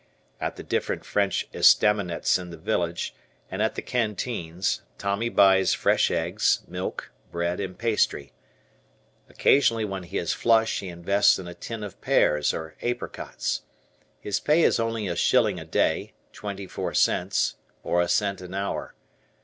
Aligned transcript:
At 0.39 0.55
the 0.55 0.63
different 0.63 1.05
French 1.05 1.47
estaminets 1.53 2.39
in 2.39 2.49
the 2.49 2.57
village, 2.57 3.13
and 3.51 3.61
at 3.61 3.75
the 3.75 3.83
canteens, 3.83 4.81
Tommy 4.97 5.29
buys 5.29 5.75
fresh 5.75 6.09
eggs, 6.09 6.63
milk, 6.67 7.11
bread, 7.31 7.59
and 7.59 7.77
pastry. 7.77 8.33
Occasionally 9.29 9.85
when 9.85 10.01
he 10.01 10.17
is 10.17 10.33
flush, 10.33 10.79
he 10.79 10.87
invests 10.89 11.37
in 11.37 11.47
a 11.47 11.53
tin 11.53 11.83
of 11.83 12.01
pears 12.01 12.51
or 12.51 12.75
apricots. 12.81 13.61
His 14.19 14.39
pay 14.39 14.63
is 14.63 14.79
only 14.79 15.07
a 15.07 15.15
shilling 15.15 15.59
a 15.59 15.65
day, 15.65 16.13
twenty 16.33 16.65
four 16.65 16.95
cents, 16.95 17.57
or 17.83 18.01
a 18.01 18.07
cent 18.09 18.41
an 18.41 18.55
hour. 18.55 18.95